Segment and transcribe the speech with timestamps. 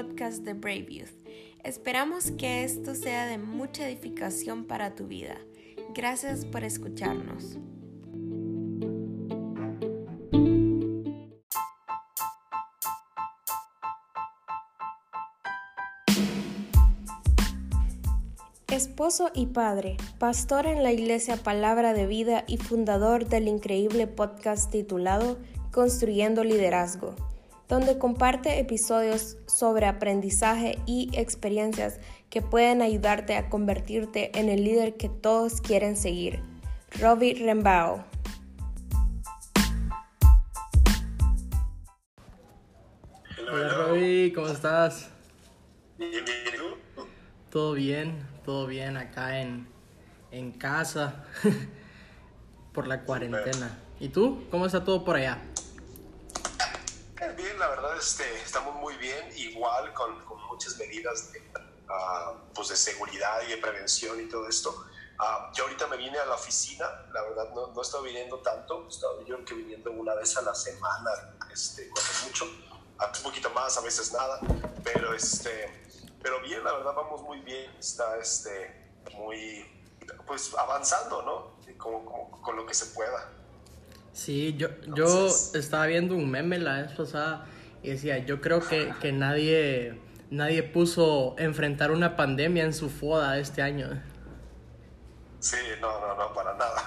[0.00, 1.28] podcast de Brave Youth.
[1.62, 5.36] Esperamos que esto sea de mucha edificación para tu vida.
[5.94, 7.58] Gracias por escucharnos.
[18.68, 24.70] Esposo y padre, pastor en la Iglesia Palabra de Vida y fundador del increíble podcast
[24.70, 25.36] titulado
[25.72, 27.14] Construyendo Liderazgo,
[27.70, 34.96] donde comparte episodios sobre aprendizaje y experiencias que pueden ayudarte a convertirte en el líder
[34.96, 36.42] que todos quieren seguir.
[37.00, 38.04] Robbie Rembao.
[43.52, 45.08] Hola Robbie, ¿cómo estás?
[45.96, 47.02] Bien, bien, ¿y tú?
[47.50, 49.68] Todo bien, todo bien acá en,
[50.32, 51.24] en casa
[52.72, 53.78] por la cuarentena.
[54.00, 54.44] ¿Y tú?
[54.50, 55.38] ¿Cómo está todo por allá?
[57.36, 61.42] Bien, la verdad este, estamos muy bien, igual con, con muchas medidas de,
[61.88, 64.86] ah, pues de seguridad y de prevención y todo esto.
[65.18, 68.38] Ah, yo ahorita me vine a la oficina, la verdad no, no he estado viniendo
[68.38, 71.10] tanto, he estado yo que viniendo una vez a la semana,
[71.52, 72.46] este, cuando mucho,
[72.98, 74.40] a un poquito más, a veces nada,
[74.82, 75.90] pero, este,
[76.22, 79.66] pero bien, la verdad vamos muy bien, está este, muy,
[80.26, 81.60] pues avanzando, ¿no?
[81.76, 83.30] Como, como- con lo que se pueda.
[84.12, 87.46] Sí, yo, yo estaba viendo un meme la vez pasada
[87.82, 93.38] y decía, yo creo que, que nadie, nadie puso enfrentar una pandemia en su foda
[93.38, 94.02] este año.
[95.38, 96.84] Sí, no, no, no, para nada.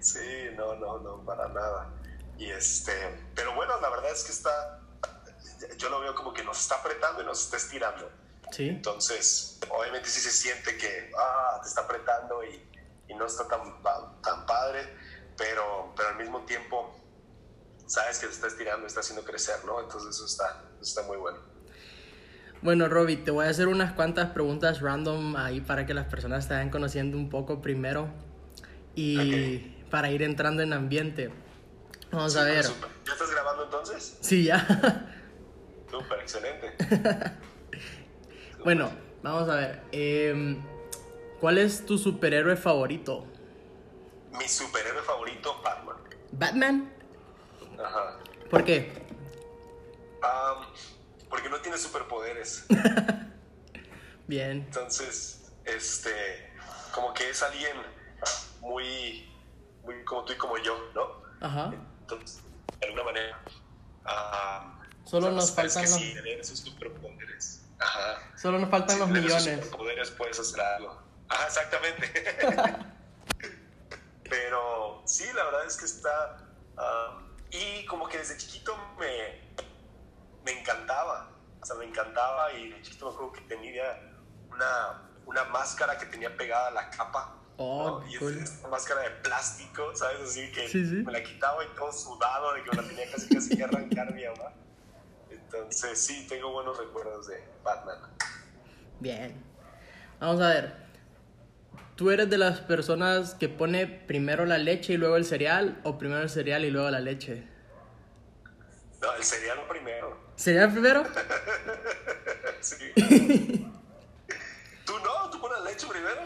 [0.00, 1.90] sí, no, no, no, para nada.
[2.38, 2.92] Y este,
[3.34, 4.80] pero bueno, la verdad es que está,
[5.76, 8.10] yo lo veo como que nos está apretando y nos está estirando.
[8.50, 12.68] Sí, Entonces, obviamente sí se siente que, ah, te está apretando y,
[13.08, 13.82] y no está tan,
[14.22, 14.96] tan padre,
[15.42, 16.94] pero, pero al mismo tiempo
[17.86, 19.80] sabes que te está estirando y está haciendo crecer, ¿no?
[19.80, 21.38] Entonces eso está, eso está muy bueno.
[22.62, 26.46] Bueno, Robbie, te voy a hacer unas cuantas preguntas random ahí para que las personas
[26.46, 28.08] te vayan conociendo un poco primero
[28.94, 31.32] y para ir entrando en ambiente.
[32.12, 32.62] Vamos a ver.
[32.62, 32.90] Súper.
[33.04, 34.18] ¿Ya estás grabando entonces?
[34.20, 35.08] Sí, ya.
[35.90, 36.76] Súper, excelente.
[38.64, 38.92] bueno,
[39.24, 39.82] vamos a ver.
[39.90, 40.62] Em,
[41.40, 43.26] ¿Cuál es tu superhéroe favorito?
[44.38, 45.96] Mi superhéroe favorito, Batman.
[46.32, 46.92] ¿Batman?
[47.84, 48.18] Ajá.
[48.50, 48.92] ¿Por qué?
[50.22, 50.66] Am,
[51.28, 52.64] porque no tiene superpoderes.
[54.26, 54.62] Bien.
[54.66, 56.52] Entonces, este,
[56.94, 57.76] como que es alguien
[58.60, 59.28] muy,
[59.84, 61.22] muy como tú y como yo, ¿no?
[61.46, 61.72] Ajá.
[62.00, 62.40] Entonces,
[62.80, 63.40] de alguna manera.
[64.04, 67.64] ah, Solo nos faltan los- tener esos superpoderes.
[67.78, 68.18] Ajá.
[68.36, 69.64] Solo nos faltan Si los tienes esos millones.
[69.66, 71.02] superpoderes puedes hacer algo.
[71.28, 72.86] Ajá, exactamente.
[74.32, 76.38] Pero sí, la verdad es que está.
[76.78, 77.18] ah,
[77.50, 79.54] y como que desde chiquito me,
[80.42, 81.28] me encantaba.
[81.60, 83.84] O sea, me encantaba y de chiquito me acuerdo que tenía
[84.48, 87.36] una, una máscara que tenía pegada a la capa.
[87.58, 88.06] Oh, ¿no?
[88.08, 88.38] Y es- cool.
[88.38, 90.22] es una máscara de plástico, ¿sabes?
[90.22, 90.94] Así que Sí, sí.
[91.04, 94.14] me la quitaba y todo sudado de que me la tenía casi casi que arrancar
[94.14, 94.50] mi mamá.
[95.28, 97.98] Entonces, sí, tengo buenos recuerdos de Batman.
[98.98, 99.44] Bien.
[100.18, 100.82] Vamos a ver.
[101.96, 105.98] ¿Tú eres de las personas que pone primero la leche y luego el cereal o
[105.98, 107.44] primero el cereal y luego la leche?
[109.00, 110.16] No, el cereal primero.
[110.36, 111.04] ¿Cereal primero?
[112.60, 112.92] Sí.
[114.86, 115.30] ¿Tú no?
[115.32, 116.20] ¿Tú pones leche primero?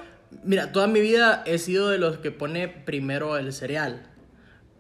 [0.45, 4.07] Mira, toda mi vida he sido de los que pone primero el cereal.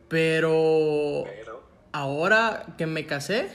[0.09, 1.67] Pero Pero.
[1.93, 3.49] ahora que me casé,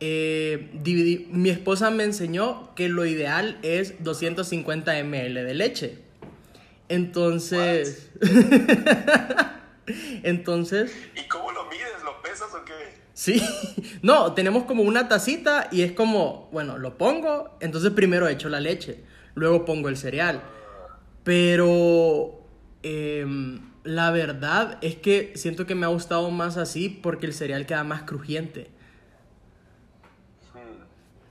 [0.00, 5.98] eh, dividí- mi esposa me enseñó que lo ideal es 250 ml de leche.
[6.88, 8.10] Entonces...
[10.22, 10.92] Entonces...
[11.16, 12.02] ¿Y cómo lo mides?
[12.04, 12.72] ¿Lo pesas o qué?
[13.14, 13.42] Sí,
[14.02, 18.60] no, tenemos como una tacita y es como, bueno, lo pongo, entonces primero echo la
[18.60, 19.00] leche,
[19.34, 20.42] luego pongo el cereal.
[21.24, 22.40] Pero
[22.82, 27.66] em, la verdad es que siento que me ha gustado más así porque el cereal
[27.66, 28.68] queda más crujiente.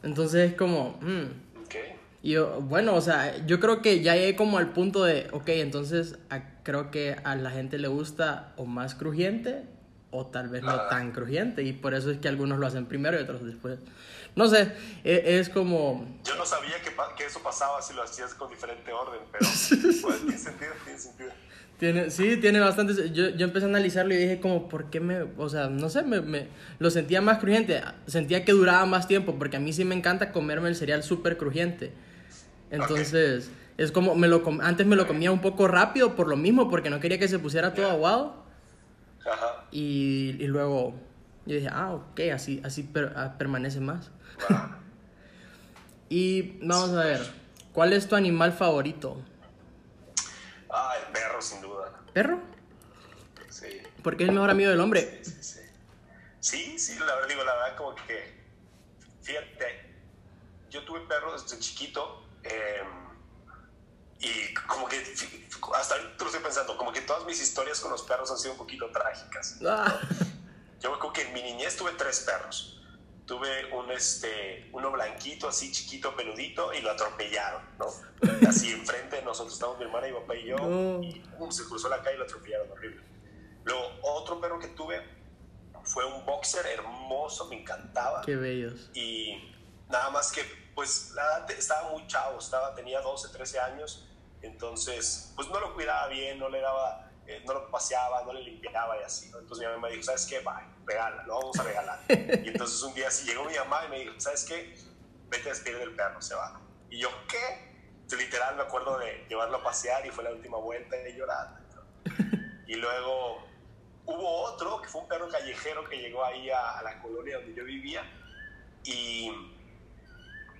[0.04, 1.50] Entonces es como, mm.
[2.22, 5.48] Y yo, bueno, o sea, yo creo que ya llegué como al punto de, ok,
[5.50, 9.64] entonces a- creo que a la gente le gusta o más crujiente
[10.12, 10.88] o tal vez no Ah.
[10.90, 13.80] tan crujiente y por eso es que algunos lo hacen primero y otros después.
[14.40, 14.72] No sé,
[15.04, 19.20] e- es, como, Yo no sabía que, eso pasaba si lo hacías con diferente orden,
[19.34, 19.44] pero
[20.02, 21.30] pues, tiene sentido, tiene sentido.
[21.78, 25.24] tiene, sí, tiene bastante, yo, yo empecé a analizarlo y dije como, ¿por qué me,
[25.38, 26.48] o sea, no sé, me, me-
[26.80, 30.32] lo sentía más crujiente, sentía que duraba más tiempo porque a mí sí me encanta
[30.32, 31.92] comerme el cereal súper crujiente.
[32.72, 36.38] Entonces, es como, me lo com- antes me lo comía un poco rápido por lo
[36.38, 38.42] mismo, porque no quería que se pusiera todo aguado.
[39.30, 39.66] Ajá.
[39.72, 40.94] Y, y luego,
[41.46, 44.12] Yo dije, ah, ok, así, así per- ah, permanece más.
[46.10, 47.34] y vamos a ver,
[47.74, 49.18] ¿cuál es tu animal favorito?
[50.70, 51.92] Ah, el perro, sin duda.
[52.14, 52.40] ¿Perro?
[53.50, 53.68] Sí.
[54.04, 55.22] Porque es el mejor amigo del hombre.
[55.24, 55.60] Sí, sí.
[56.40, 58.40] Sí, sí, la verdad, digo, la verdad, como que.
[59.22, 59.94] Fíjate,
[60.70, 62.24] yo tuve perros desde chiquito.
[62.44, 62.82] eh,
[64.22, 64.98] y como que.
[65.76, 68.54] Hasta ahorita lo estoy pensando, como que todas mis historias con los perros han sido
[68.54, 69.58] un poquito trágicas.
[69.68, 70.00] Ah,
[70.82, 72.79] Yo me acuerdo que en mi niñez tuve tres perros.
[73.30, 77.86] Tuve un, este, uno blanquito, así chiquito, peludito, y lo atropellaron, ¿no?
[78.50, 81.04] Así enfrente de nosotros estábamos mi hermana, mi papá y yo, No.
[81.04, 83.04] y pum, se cruzó la calle y lo atropellaron, horrible.
[83.66, 85.00] Luego, otro perro que tuve
[85.84, 88.24] fue un boxer hermoso, me encantaba.
[88.26, 88.90] qué bellos.
[88.96, 89.54] Y
[89.90, 90.42] nada más que,
[90.74, 91.14] pues,
[91.46, 94.10] te- estaba muy chavo, estaba, tenía 12, 13 años,
[94.42, 98.42] entonces, pues no lo cuidaba bien, no le daba, eh, no lo paseaba, no le
[98.42, 99.38] limpiaba y así, ¿no?
[99.38, 100.40] Entonces mi mamá me dijo, ¿sabes qué?
[100.40, 102.00] Bye, regala, lo vamos a regalar.
[102.10, 104.76] y entonces un día así llegó mi mamá y me dijo, ¿sabes qué?
[105.30, 106.60] Vete a despedir del perro, se va.
[106.90, 107.70] Y yo, ¿qué?
[108.02, 111.60] Entonces, literal me acuerdo de llevarlo a pasear y fue la última vuelta y llorando.
[112.66, 113.48] Y luego
[114.06, 117.54] hubo otro que fue un perro callejero que llegó ahí a, a la colonia donde
[117.54, 118.04] yo vivía
[118.84, 119.32] y,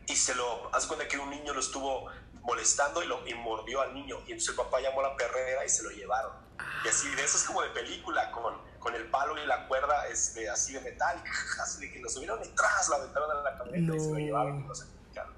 [0.08, 2.12] y se lo, haz cuenta que un niño lo estuvo
[2.42, 5.66] molestando y, lo, y mordió al niño y entonces el papá llamó a la perrera
[5.66, 6.49] y se lo llevaron.
[6.86, 10.08] Y así, de eso es como de película, con, con el palo y la cuerda
[10.08, 11.22] este, así de metal,
[11.62, 14.14] así de que lo subieron y tras la aventaron a la camioneta y se lo
[14.14, 14.20] No.
[14.20, 15.34] llevaron y lo sacrificaron.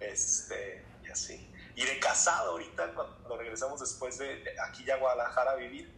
[0.00, 1.52] Este, y así.
[1.76, 5.92] Y de casado ahorita, cuando regresamos después de, de aquí ya a Guadalajara a vivir,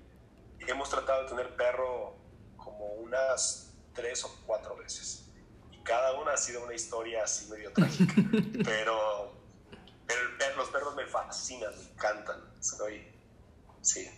[0.60, 2.16] hemos tratado de tener perro
[2.56, 5.24] como unas tres o cuatro veces.
[5.72, 8.14] Y cada una ha sido una historia así medio trágica.
[8.64, 9.32] pero
[10.06, 12.40] pero el perro- los perros me fascinan, me encantan.
[12.60, 13.08] Soy,
[13.80, 14.08] sí.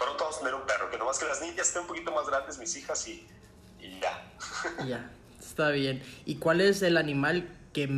[0.00, 2.26] Pronto vamos a tener un perro, que nomás que las niñas estén un poquito más
[2.26, 3.28] grandes, mis hijas, y,
[3.78, 4.32] y ya.
[4.86, 5.10] Ya,
[5.40, 6.02] está bien.
[6.24, 7.88] ¿Y cuál es el animal que,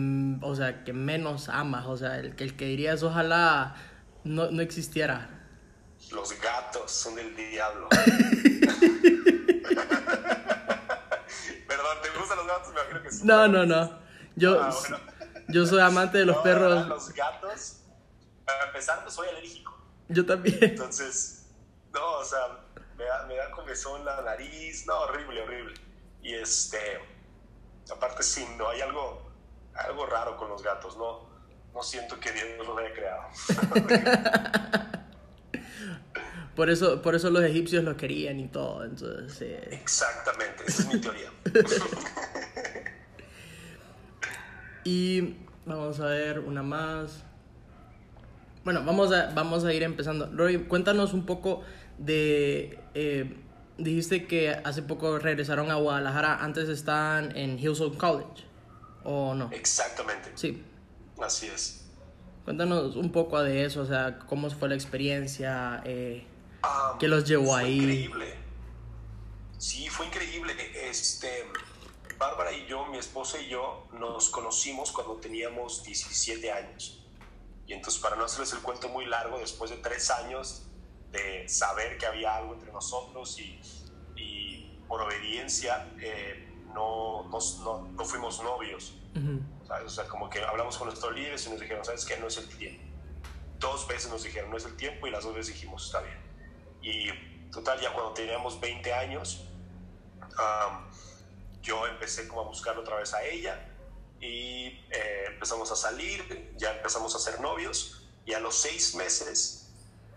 [0.43, 1.87] o sea, que menos amas?
[1.87, 3.77] O sea, el, que- el que dirías ojalá
[4.25, 5.31] no, no existiera.
[6.11, 7.89] Los gatos son del diablo.
[11.69, 12.69] Perdón, ¿te gustan los gatos?
[12.75, 13.21] Me imagino que sí.
[13.25, 13.99] No, no, no.
[14.37, 14.99] Yo, Ah, bueno.
[15.49, 16.89] yo soy amante de los No, perros.
[16.89, 17.77] Los gatos,
[18.45, 19.79] para empezar, pues soy alérgico.
[20.09, 20.59] Yo también.
[20.61, 21.42] Entonces,
[21.93, 22.41] no, o sea,
[22.97, 25.75] me da, me da comezón la nariz, no, horrible, horrible.
[26.23, 26.79] Y este,
[27.91, 29.31] aparte sí, no, hay algo,
[29.75, 31.29] algo raro con los gatos, no,
[31.75, 33.23] no siento que Dios los haya creado.
[36.55, 38.85] Por eso, por eso los egipcios lo querían y todo.
[38.85, 41.33] Entonces, eh, Exactamente, esa es mi teoría.
[44.85, 47.23] Y vamos a ver una más.
[48.65, 50.29] Bueno, vamos a, vamos a ir empezando.
[50.33, 51.63] Roy, cuéntanos un poco
[52.05, 52.79] de...
[52.95, 53.37] eh,
[53.79, 56.37] dijiste que hace poco regresaron a Guadalajara.
[56.43, 58.45] Antes estaban en Hillsong College.
[59.05, 59.51] ¿O no?
[59.53, 60.63] Exactamente, Sí.
[61.21, 61.87] así es.
[62.45, 63.83] Cuéntanos un poco de eso.
[63.83, 65.83] O sea, cómo fue la experiencia.
[65.85, 66.27] eh,
[66.65, 67.79] Ah, ¿Qué los llevó fue ahí?
[67.81, 68.35] Increíble.
[69.59, 70.55] Sí, fue increíble.
[70.89, 71.29] Este,
[72.19, 77.05] Bárbara y yo, mi esposa y yo, nos conocimos cuando teníamos 17 años.
[77.67, 80.69] Y entonces, para no hacerles el cuento muy largo, después de tres años
[81.13, 83.61] de saber que había algo entre nosotros y,
[84.17, 88.95] y por obediencia, eh, no, nos- no, no fuimos novios.
[89.67, 89.87] ¿sabes?
[89.87, 92.17] O sea, como que hablamos con nuestros líderes y nos dijeron, ¿sabes qué?
[92.17, 92.83] No es el tiempo.
[93.59, 96.19] Dos veces nos dijeron, no es el tiempo, y las dos veces dijimos, está bien.
[96.83, 99.47] Y total, ya cuando teníamos 20 años,
[101.63, 103.69] yo empecé como a buscar otra vez a ella
[104.21, 109.62] y eh, empezamos a salir, ya empezamos a ser novios y a los seis meses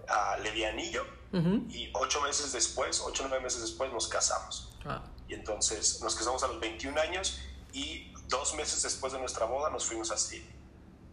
[0.10, 1.66] ah, le di anillo Ujú.
[1.70, 4.78] y ocho meses después, ocho o nueve meses después nos casamos.
[4.86, 7.40] Ah, Y entonces nos casamos a los 21 años
[7.74, 10.54] y dos meses después de nuestra boda nos fuimos a Sydney,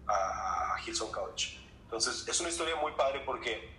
[0.06, 1.58] a Hillsong College.
[1.84, 3.70] Entonces es una historia muy padre porque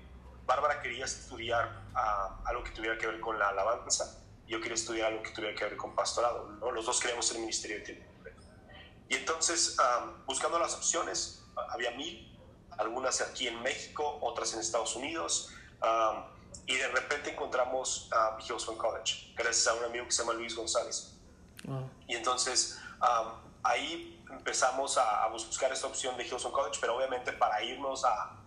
[0.45, 4.75] Bárbara quería estudiar ah, algo que tuviera que ver con la alabanza y yo quería
[4.75, 6.49] estudiar algo que tuviera que ver con pastorado.
[6.59, 6.71] ¿no?
[6.71, 8.05] Los dos queríamos ser ministerio de tiempo.
[9.09, 12.32] Y entonces, ah, buscando las opciones, había mil,
[12.77, 15.49] algunas aquí en México, otras en Estados Unidos.
[15.81, 16.29] ah,
[16.65, 20.55] y de repente encontramos a Hillsong College, gracias a un amigo que se llama Luis
[20.55, 21.17] González.
[21.65, 21.89] wow.
[22.07, 27.33] Y entonces um, ahí empezamos a, a buscar esta opción de Hillsong College, pero obviamente
[27.33, 28.39] para irnos a,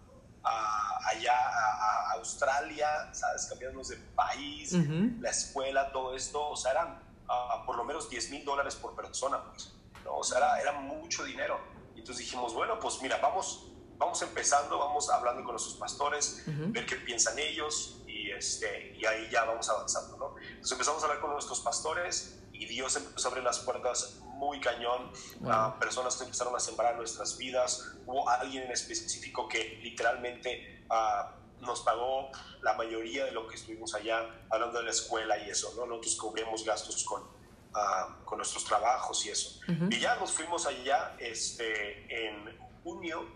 [0.45, 3.47] a- allá a, a Australia, ¿sabes?
[3.47, 5.21] Cambiarnos de país, Ujú.
[5.21, 8.95] la escuela, todo esto, o sea, eran ah, por lo menos 10 mil dólares por
[8.97, 10.17] persona, pues, ¿no?
[10.17, 11.61] O sea, era, era mucho dinero.
[11.95, 13.67] Y entonces dijimos, bueno, pues mira, vamos,
[13.99, 16.73] vamos empezando, vamos hablando con nuestros pastores, Ujú.
[16.73, 20.37] ver qué piensan ellos y, este, y ahí ya vamos avanzando, ¿no?
[20.39, 24.61] Entonces empezamos a hablar con nuestros pastores y Dios empezó a abrir las puertas muy
[24.61, 25.11] cañón.
[25.41, 25.79] Wow.
[25.79, 27.93] personas empezaron a sembrar nuestras vidas.
[28.07, 32.31] Hubo alguien en específico que literalmente uh, nos pagó
[32.63, 35.87] la mayoría de lo que estuvimos allá, hablando de la escuela y eso, ¿no?
[35.87, 39.61] Nosotros cubrimos gastos con, uh, con nuestros trabajos y eso.
[39.69, 39.95] Uh -huh.
[39.95, 43.27] Y ya nos fuimos allá este, en junio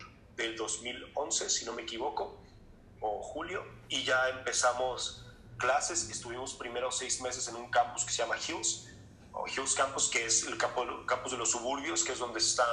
[0.40, 2.40] del 2011, si no me equivoco,
[3.00, 5.24] o julio, y ya empezamos
[5.58, 6.10] clases.
[6.10, 8.88] Estuvimos primero seis meses en un campus que se llama Hills,
[9.32, 12.64] o Hills Campus, que es el campus de los suburbios, que es donde está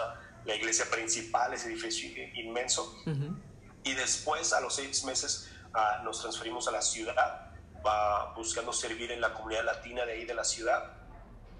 [0.45, 2.95] la iglesia principal, ese edificio inmenso.
[3.05, 3.41] Uh -huh.
[3.83, 7.51] Y después, a los seis meses, uh, nos transferimos a la ciudad,
[7.83, 10.93] uh, buscando servir en la comunidad latina de ahí de la ciudad.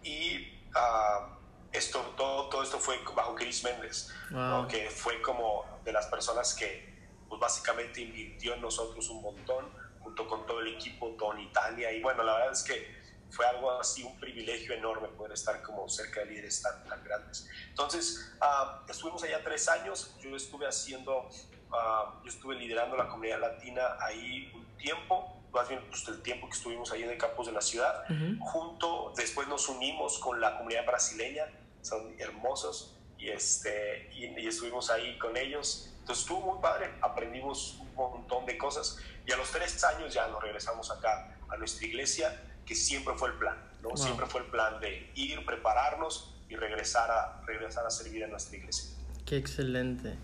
[0.04, 0.38] Y
[0.76, 1.37] uh,
[1.72, 4.40] esto, todo, todo esto fue bajo Chris Méndez, wow.
[4.40, 4.68] ¿no?
[4.68, 6.98] que fue como de las personas que
[7.28, 9.66] pues, básicamente invirtió en nosotros un montón,
[10.00, 11.92] junto con todo el equipo, todo Italia.
[11.92, 12.98] Y bueno, la verdad es que
[13.30, 17.48] fue algo así, un privilegio enorme poder estar como cerca de líderes tan, tan grandes.
[17.70, 21.28] Entonces, uh, estuvimos allá tres años, yo estuve haciendo,
[21.70, 26.48] uh, yo estuve liderando la comunidad latina ahí un tiempo, más bien pues, el tiempo
[26.50, 28.39] que estuvimos ahí en el campus de la ciudad, uh -huh.
[28.39, 31.46] junto, después nos unimos con la comunidad brasileña,
[31.82, 35.94] son hermosos, y, este, y, y estuvimos ahí con ellos.
[36.00, 40.27] Entonces estuvo muy padre, aprendimos un montón de cosas y a los tres años ya
[40.27, 43.89] nos regresamos acá a nuestra iglesia que siempre fue el plan, ¿no?
[43.89, 43.98] Wow.
[43.98, 48.58] Siempre fue el plan de ir, prepararnos y regresar a, regresar a servir a nuestra
[48.58, 48.96] iglesia.
[49.25, 50.16] Qué excelente.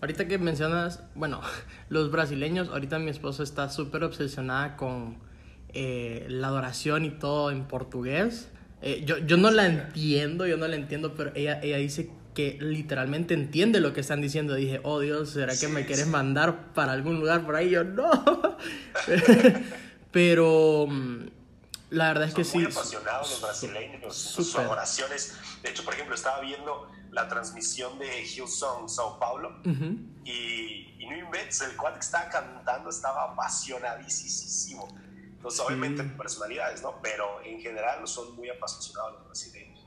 [0.00, 1.40] Ahorita que mencionas, bueno,
[1.88, 5.18] los brasileños, ahorita mi esposa está súper obsesionada con
[5.70, 8.48] eh, la adoración y todo en portugués.
[8.80, 12.56] Eh, yo, yo no la entiendo, yo no la entiendo, pero ella, ella dice que
[12.60, 14.54] literalmente entiende lo que están diciendo.
[14.54, 16.10] Dije, oh Dios, ¿será que sí, me quieres sí.
[16.10, 17.70] mandar para algún lugar por ahí?
[17.70, 18.10] Yo no.
[20.12, 21.26] pero mm,
[21.90, 22.58] la verdad es que Son sí.
[22.58, 25.36] Muy apasionados los brasileños, sus oraciones.
[25.64, 29.98] De hecho, por ejemplo, estaba viendo la transmisión de Hillsong Sao Paulo uh -huh.
[30.24, 34.88] y, y no inventes, el cual que estaba cantando estaba apasionadísimo.
[35.36, 35.66] Entonces, sí.
[35.66, 37.00] obviamente, personalidades, ¿no?
[37.02, 39.86] Pero en general son muy apasionados los brasileños.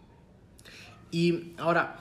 [1.12, 1.98] Y ahora,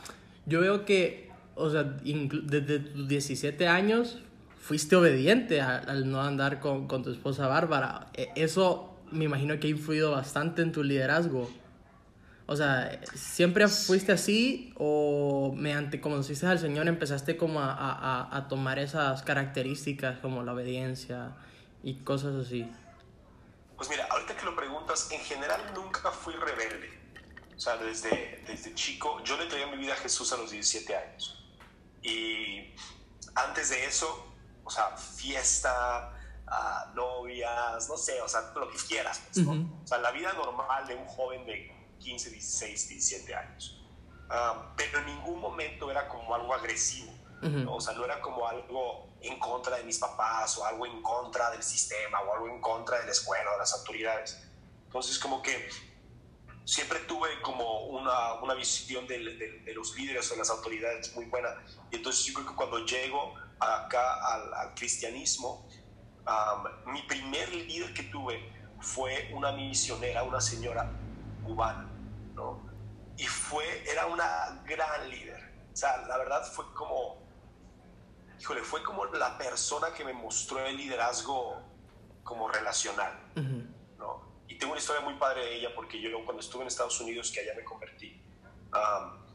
[0.46, 4.18] yo veo que, o sea, desde tus 17 años
[4.60, 8.08] fuiste obediente al no andar con, con tu esposa Bárbara.
[8.14, 11.50] E, eso me imagino que ha influido bastante en tu liderazgo.
[12.52, 18.48] O sea, ¿siempre fuiste así o mediante conociste al Señor empezaste como a, a, a,
[18.48, 21.36] tomar esas características como la obediencia
[21.84, 22.68] y cosas así?
[23.76, 26.90] Pues mira, ahorita que lo preguntas, en general nunca fui rebelde.
[27.56, 30.96] O sea, desde, desde chico, yo le traía mi vida a Jesús a los 17
[30.96, 31.44] años.
[32.02, 32.74] Y
[33.36, 39.22] antes de eso, o sea, fiesta, uh, novias, no sé, o sea, lo que quieras,
[39.32, 39.52] pues, ¿no?
[39.52, 39.84] Uh -huh.
[39.84, 43.80] O sea, la vida normal de un joven de 15, 16, 17 años.
[44.76, 47.64] Pero en ningún momento era como algo agresivo, uh -huh.
[47.64, 47.76] ¿no?
[47.76, 51.50] O sea, no era como algo en contra de mis papás o algo en contra
[51.50, 54.42] del sistema o algo en contra de la escuela o de las autoridades.
[54.86, 55.68] Entonces, como que
[56.64, 61.14] siempre tuve como una, una visión de, de, de, los líderes o de las autoridades
[61.14, 61.48] muy buena.
[61.90, 65.66] Y entonces yo creo que cuando llego acá al, al cristianismo,
[66.26, 70.90] um, mi primer líder que tuve fue una misionera, una señora
[71.50, 71.88] cubana,
[72.34, 72.60] ¿no?
[73.16, 75.40] Y fue, era una gran líder.
[75.72, 77.18] O sea, la verdad fue como,
[78.38, 81.60] híjole, fue como la persona que me mostró el liderazgo
[82.22, 83.66] como relacional, uh -huh.
[83.98, 84.42] ¿no?
[84.46, 87.30] Y tengo una historia muy padre de ella porque yo cuando estuve en Estados Unidos,
[87.32, 88.22] que allá me convertí,
[88.72, 89.26] um,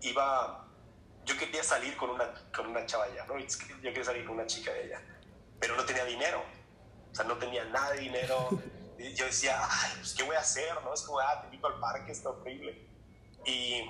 [0.00, 0.66] iba,
[1.24, 3.38] yo quería salir con una, con una chava allá, ¿no?
[3.38, 3.46] Yo
[3.82, 5.00] quería salir con una chica de ella,
[5.60, 6.42] pero no tenía dinero,
[7.10, 8.48] o sea, no tenía nada de dinero.
[8.98, 10.74] y yo decía, ay, pues, ¿qué voy a hacer?
[10.82, 10.92] ¿No?
[10.92, 12.88] Es como, ah, te invito al parque, está horrible.
[13.44, 13.82] Y,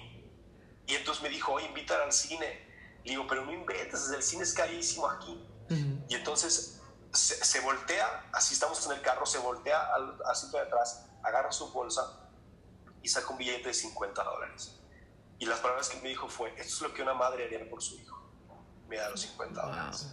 [0.86, 2.66] y entonces me dijo, oye, invítala al cine.
[3.04, 5.32] Le digo, pero no inventes, el cine es carísimo aquí.
[5.70, 6.04] Uh -huh.
[6.08, 6.80] Y entonces
[7.12, 11.52] se, se, voltea, así estamos en el carro, se voltea al asiento de atrás, agarra
[11.52, 12.30] su bolsa
[13.02, 14.78] y saca un billete de 50 dólares.
[15.38, 17.82] Y las palabras que me dijo fue, esto es lo que una madre haría por
[17.82, 18.16] su hijo.
[18.88, 19.70] Me da los 50 wow.
[19.70, 20.06] dólares.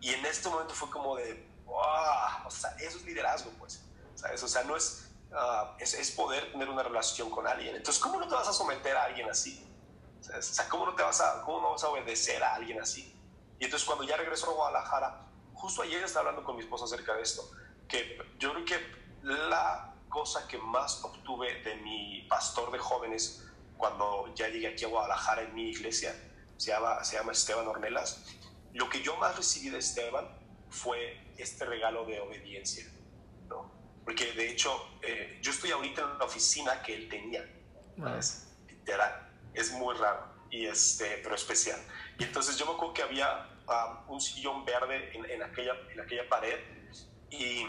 [0.00, 3.84] Y en este momento fue como de, wow, o sea, eso es liderazgo, pues.
[4.14, 4.42] ¿Sabes?
[4.42, 7.76] O sea, no es, uh, es, poder tener una relación con alguien.
[7.76, 9.66] Entonces, ¿cómo no te vas a someter a alguien así?
[10.20, 10.56] ¿Sabes?
[10.70, 13.14] ¿cómo no, te vas a, ¿cómo no vas a obedecer a alguien así?
[13.58, 17.14] Y entonces, cuando ya regresó a Guadalajara, justo ayer estaba hablando con mi esposa acerca
[17.14, 17.50] de esto,
[17.88, 23.44] que yo creo que la cosa que más obtuve de mi pastor de jóvenes
[23.76, 26.14] cuando ya llegué aquí a Guadalajara en mi iglesia,
[26.56, 28.24] se llama, se llama Esteban Ornelas,
[28.74, 30.28] lo que yo más recibí de Esteban
[30.70, 32.84] fue este regalo de obediencia.
[34.04, 37.48] Porque de hecho, eh, yo estoy ahorita en la oficina que él tenía.
[38.18, 39.30] Es, literal.
[39.54, 41.80] Es muy raro, y este, pero especial.
[42.18, 46.00] Y entonces yo me acuerdo que había um, un sillón verde en, en, aquella, en
[46.00, 46.58] aquella pared
[47.30, 47.66] y,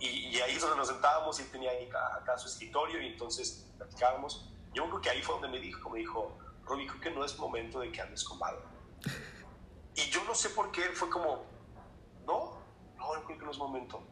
[0.00, 1.88] y, ahí es donde nos sentábamos y él tenía ahí
[2.20, 4.50] acá, su escritorio y entonces platicábamos.
[4.72, 7.38] Yo creo que ahí fue donde me dijo, me dijo, Robbie, creo que no es
[7.38, 8.38] momento de que andes con.
[9.96, 11.46] Y yo no sé por qué, fue como,
[12.26, 12.60] no,
[12.96, 14.02] no, creo que no es momento.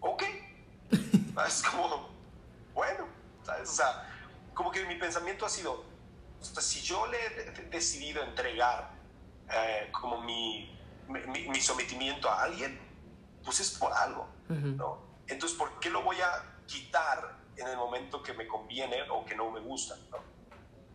[0.00, 0.22] Ok.
[1.46, 2.08] Es como,
[2.74, 3.06] bueno,
[3.44, 3.70] ¿sabes?
[3.70, 4.08] O sea,
[4.54, 5.84] como que mi pensamiento ha sido,
[6.40, 8.90] o sea, si yo le he decidido entregar
[9.50, 10.78] eh, como mi,
[11.08, 12.78] mi, mi, sometimiento a alguien,
[13.44, 14.98] pues es por algo, ¿no?
[15.26, 19.34] Entonces, ¿por qué lo voy a quitar en el momento que me conviene o que
[19.34, 20.18] no me gusta, ¿no?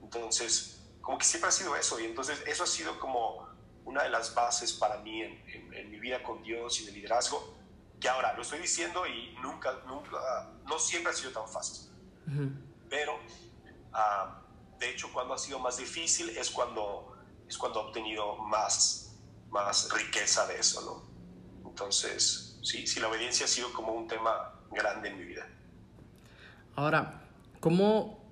[0.01, 3.47] Entonces, como que siempre ha sido eso, y entonces eso ha sido como
[3.85, 7.55] una de las bases para mí en, en, mi vida con Dios y de liderazgo,
[7.99, 11.91] que ahora lo estoy diciendo y nunca, nunca, no siempre ha sido tan fácil,
[12.89, 18.37] pero uh, de hecho cuando ha sido más difícil es cuando, es cuando he obtenido
[18.37, 19.17] más,
[19.49, 21.69] más riqueza de eso, ¿no?
[21.69, 25.47] Entonces, sí, sí, la obediencia ha sido como un tema grande en mi vida.
[26.75, 27.21] Ahora,
[27.59, 28.25] ¿cómo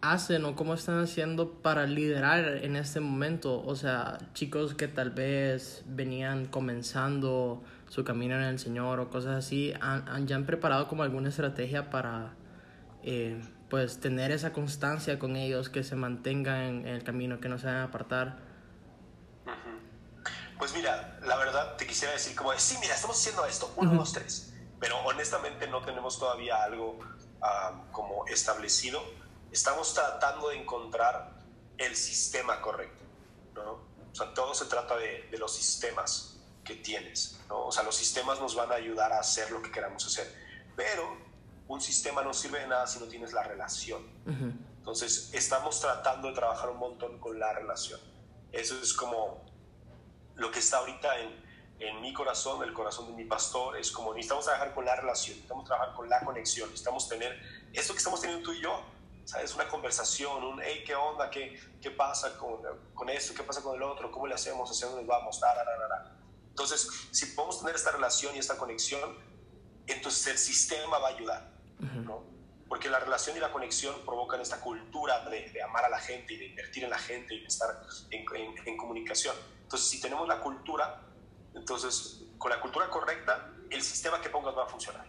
[0.00, 3.62] hacen o cómo están haciendo para liderar en este momento?
[3.64, 9.36] O sea, chicos que tal vez venían comenzando su camino en el Señor o cosas
[9.36, 12.34] así, ¿han, ya han preparado como alguna estrategia para
[13.02, 13.40] eh,
[13.70, 17.66] pues tener esa constancia con ellos, que se mantengan en, el camino, que no se
[17.66, 18.38] vayan a apartar?
[20.58, 24.12] Pues mira, la verdad te quisiera decir como, sí, mira, estamos haciendo esto, uno, dos,
[24.12, 26.98] tres, pero honestamente no tenemos todavía algo
[27.42, 29.02] ah, como establecido.
[29.52, 31.34] Estamos tratando de encontrar
[31.78, 33.04] el sistema correcto,
[33.54, 33.86] ¿no?
[34.10, 36.35] O sea, todo se trata de, de los sistemas
[36.66, 37.66] que tienes, ¿no?
[37.66, 40.34] O sea, los sistemas nos van a ayudar a hacer lo que queramos hacer,
[40.74, 41.16] pero
[41.68, 44.06] un sistema no sirve de nada si no tienes la relación.
[44.78, 48.00] Entonces, estamos tratando de trabajar un montón con la relación.
[48.52, 49.44] Eso es como
[50.36, 51.44] lo que está ahorita en,
[51.80, 55.36] en mi corazón, el corazón de mi pastor, es como necesitamos trabajar con la relación,
[55.36, 57.38] necesitamos trabajar con la conexión, necesitamos tener
[57.72, 58.80] esto que estamos teniendo tú y yo,
[59.24, 59.54] ¿sabes?
[59.54, 61.30] Una conversación, un, hey, ¿qué onda?
[61.30, 62.60] ¿Qué, qué pasa con,
[62.94, 63.34] con, esto?
[63.34, 64.10] ¿Qué pasa con el otro?
[64.12, 64.70] ¿Cómo le hacemos?
[64.70, 65.40] ¿Hacia dónde vamos?
[66.56, 69.14] Entonces, si podemos tener esta relación y esta conexión,
[69.86, 71.52] entonces el sistema va a ayudar,
[72.02, 72.24] ¿no?
[72.66, 76.32] Porque la relación y la conexión provocan esta cultura de, de, amar a la gente
[76.32, 79.36] y de invertir en la gente y de estar en, en, en comunicación.
[79.64, 81.02] Entonces, si tenemos la cultura,
[81.54, 85.06] entonces, con la cultura correcta, el sistema que pongas va a funcionar.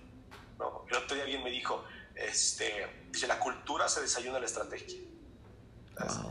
[0.59, 0.83] ¿no?
[0.89, 1.81] El otro día alguien me dijo,
[2.13, 4.99] este, dice, la cultura se desayuna la estrategia.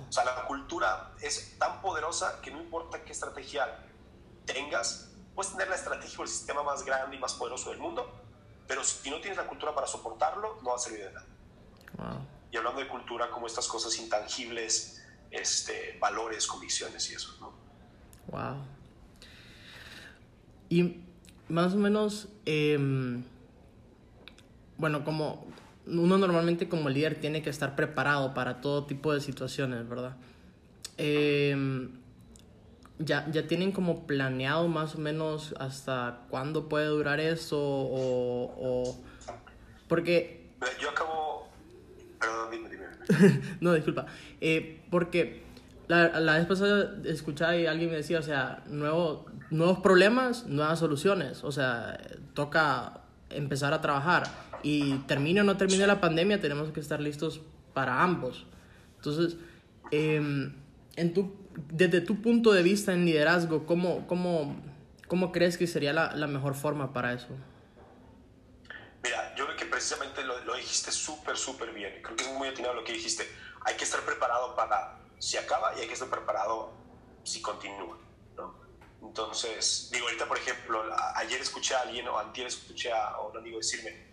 [0.08, 3.82] O sea, la cultura es tan poderosa que no importa qué estrategia
[4.46, 5.05] tengas,
[5.36, 8.10] puedes tener la estrategia o el sistema más grande y más poderoso del mundo,
[8.66, 12.26] pero si no tienes la cultura para soportarlo, no va a servir de nada.
[12.50, 17.52] Y hablando de cultura, como estas cosas intangibles, este, valores, convicciones y eso, ¿no?
[18.28, 18.64] Wow.
[20.70, 21.02] Y
[21.48, 23.22] más o menos, em,
[24.78, 25.46] bueno, como
[25.86, 30.16] uno normalmente como líder tiene que estar preparado para todo tipo de situaciones, ¿verdad?
[30.96, 32.05] Em,
[32.98, 38.96] ya, ya tienen como planeado más o menos hasta cuándo puede durar eso o,
[39.88, 40.50] porque...
[40.80, 41.48] Yo acabo...
[42.18, 42.86] Perdón, dime, dime.
[43.60, 44.06] no, disculpa.
[44.40, 45.42] Eh, porque
[45.86, 50.78] la, la, vez pasada escuchaba y alguien me decía, o sea, nuevo, nuevos problemas, nuevas
[50.78, 51.44] soluciones.
[51.44, 51.98] O sea,
[52.34, 54.24] toca empezar a trabajar
[54.62, 57.40] y termine o no termine la pandemia, tenemos que estar listos
[57.74, 58.46] para ambos.
[58.96, 59.36] Entonces,
[59.90, 60.54] em,
[60.96, 64.56] en tu, desde tu punto de vista en liderazgo, ¿cómo, cómo,
[65.08, 67.28] cómo crees que sería la, la, mejor forma para eso?
[69.02, 72.00] Mira, yo creo que precisamente lo, lo dijiste súper, súper bien.
[72.02, 73.26] Creo que es muy atinado lo que dijiste.
[73.64, 76.72] Hay que estar preparado para si acaba y hay que estar preparado
[77.24, 77.98] si continúa.
[78.36, 78.54] ¿no?
[79.02, 80.82] Entonces, digo, ahorita, por ejemplo,
[81.16, 84.06] ayer escuché a alguien o antier escuché a un amigo decirme,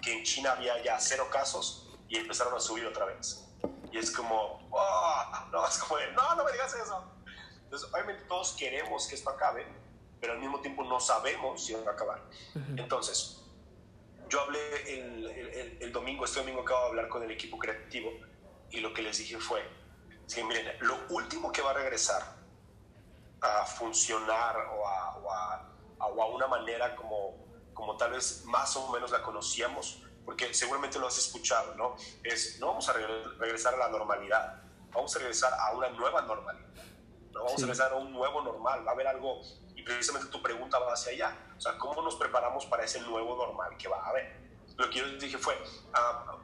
[0.00, 3.47] que en China había ya cero casos y empezaron a subir otra vez.
[3.92, 7.04] Y es como, oh, no, es como no, no me digas eso.
[7.64, 9.66] Entonces, obviamente todos queremos que esto acabe,
[10.20, 12.22] pero al mismo tiempo no sabemos si va a acabar.
[12.76, 13.42] Entonces,
[14.28, 18.10] yo hablé el, el, el, domingo, este domingo acabo de hablar con el equipo creativo
[18.70, 19.62] y lo que les dije fue,
[20.32, 22.36] que miren, lo último que va a regresar
[23.40, 27.48] a funcionar o a, o a, o a una manera como
[27.78, 31.96] como tal vez más o menos la conocíamos, porque seguramente lo has escuchado, ¿no?
[32.22, 34.62] Es, no vamos a regresar a la normalidad,
[34.92, 36.68] vamos a regresar a una nueva normalidad,
[37.32, 37.44] ¿no?
[37.44, 39.40] Vamos a regresar a un nuevo normal, va a haber algo,
[39.74, 43.36] y precisamente tu pregunta va hacia allá, o sea, ¿cómo nos preparamos para ese nuevo
[43.36, 44.36] normal que va a haber?
[44.76, 45.58] lo que yo les dije fue,
[45.94, 46.36] ah,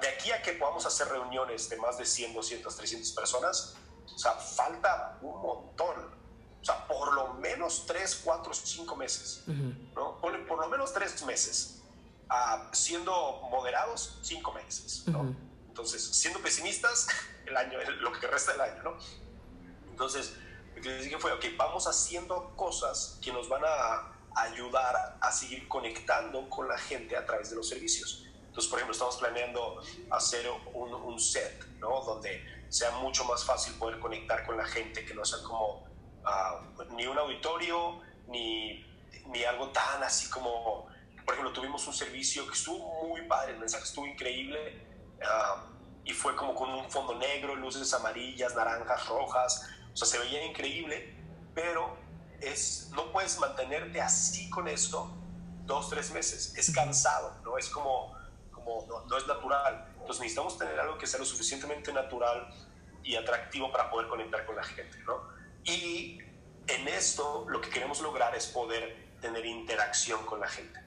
[0.00, 4.18] de aquí a que podamos hacer reuniones de más de 100, 200, 300 personas, o
[4.18, 6.12] sea, falta un montón.
[6.60, 9.44] O sea, por lo menos 3, 4, 5 meses.
[9.94, 10.20] ¿no?
[10.20, 11.84] Por, por, lo menos 3 meses.
[12.28, 15.04] Uh, siendo moderados, 5 meses.
[15.06, 15.34] ¿no?
[15.68, 17.06] Entonces, siendo pesimistas,
[17.46, 18.82] el año, lo que resta del año.
[18.82, 18.96] ¿no?
[19.90, 20.34] Entonces,
[20.74, 25.32] lo que les dije fue, ok, vamos haciendo cosas que nos van a ayudar a
[25.32, 28.26] seguir conectando con la gente a través de los servicios.
[28.56, 32.02] Entonces, por ejemplo, estamos planeando hacer un, un set, ¿no?
[32.02, 35.86] Donde sea mucho más fácil poder conectar con la gente, que no sea como
[36.24, 38.84] uh, ni un auditorio, ni,
[39.26, 40.86] ni algo tan así como,
[41.26, 44.80] por ejemplo, tuvimos un servicio que estuvo muy padre, el mensaje estuvo increíble
[45.20, 45.60] uh,
[46.04, 50.44] y fue como con un fondo negro, luces amarillas, naranjas, rojas, o sea, se veía
[50.46, 51.14] increíble,
[51.54, 51.98] pero
[52.40, 55.12] es, no puedes mantenerte así con eso
[55.64, 57.58] dos, tres meses, es cansado, ¿no?
[57.58, 58.16] Es como
[59.08, 59.86] no, es natural.
[59.92, 62.52] Entonces necesitamos tener algo que sea lo suficientemente natural
[63.02, 65.28] y atractivo para poder conectar con la gente, ¿no?
[65.64, 66.18] Y
[66.66, 70.80] en esto lo que queremos lograr es poder tener interacción con la gente.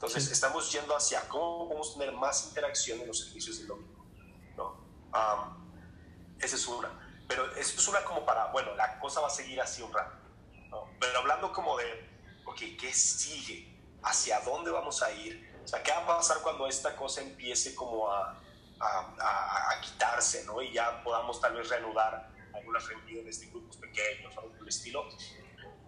[0.00, 4.06] Entonces estamos yendo hacia cómo podemos tener más interacción en los servicios del domingo,
[4.56, 4.74] ¿no?
[6.40, 6.88] esa es una.
[7.28, 10.16] Pero eso es una como para, bueno, la cosa va a seguir así un rato,
[10.70, 10.88] ¿no?
[10.98, 11.84] Pero hablando como de,
[12.46, 13.78] ok, ¿qué sigue?
[14.02, 15.54] ¿Hacia dónde vamos a ir?
[15.62, 18.40] O sea, ¿qué va a pasar cuando esta cosa empiece como a,
[18.80, 20.62] a, a, quitarse, ¿no?
[20.62, 24.68] Y ya podamos tal vez reanudar algunas reuniones de grupos pequeños o algo por el
[24.68, 25.06] estilo.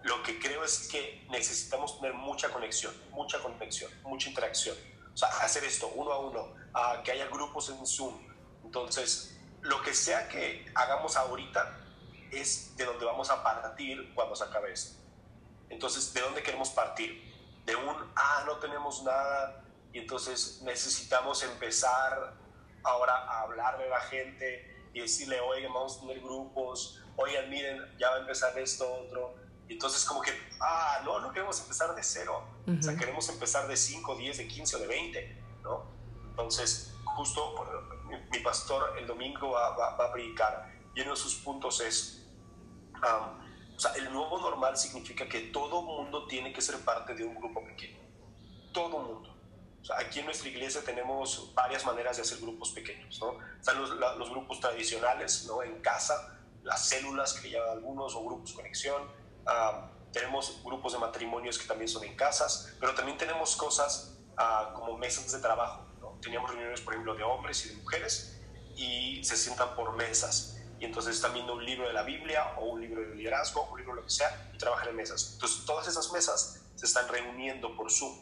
[0.02, 4.76] Lo que creo es que necesitamos tener mucha conexión, mucha conexión, mucha interacción.
[5.12, 8.18] O sea, hacer esto uno a uno, a que haya grupos en Zoom.
[8.64, 11.78] Entonces, lo que sea que hagamos ahorita
[12.30, 14.98] es de donde vamos a partir cuando se acabe esto.
[15.68, 17.30] Entonces, ¿de dónde queremos partir?
[17.64, 19.62] De un, ah, no tenemos nada,
[19.92, 22.34] y entonces necesitamos empezar
[22.82, 27.98] ahora a hablarle a la gente y decirle, oigan, vamos a tener grupos, oigan, miren,
[27.98, 29.34] ya va a empezar esto, otro.
[29.72, 30.30] Y entonces como que,
[30.60, 34.46] ah, no, no queremos empezar de cero, o sea, queremos empezar de 5, 10, de
[34.46, 35.84] 15 o de 20, ¿no?
[36.28, 37.54] Entonces, justo
[38.30, 42.26] mi, pastor el domingo va, a predicar y uno de sus puntos es,
[43.74, 47.34] o sea, el nuevo normal significa que todo mundo tiene que ser parte de un
[47.34, 47.98] grupo pequeño,
[48.74, 49.32] todo mundo
[49.96, 53.38] aquí en nuestra iglesia tenemos varias maneras de hacer grupos pequeños, ¿no?
[53.58, 55.62] Están los, los grupos tradicionales, ¿no?
[55.62, 59.21] En casa, las células que llaman algunos o grupos conexión.
[60.12, 64.96] Tenemos grupos de matrimonios que también son en casas, pero también tenemos cosas uh, como
[64.98, 66.18] mesas de trabajo, ¿no?
[66.20, 68.40] Teníamos reuniones, por ejemplo, de hombres y de mujeres
[68.76, 70.52] y se sientan por mesas
[70.82, 73.78] y entonces están viendo un libro de la Biblia o un libro de liderazgo, un
[73.78, 75.34] libro de lo que sea, y trabajan en mesas.
[75.34, 78.18] Entonces, todas esas mesas se están reuniendo por Zoom.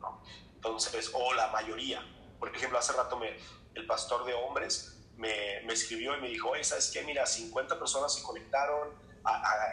[0.00, 0.22] ¿no?
[0.54, 2.02] Entonces, o la mayoría.
[2.38, 3.38] Por ejemplo, hace rato me,
[3.74, 7.02] el pastor de hombres me, me escribió y me dijo, oye, ¿sabes qué?
[7.02, 8.90] Mira, 50 personas se conectaron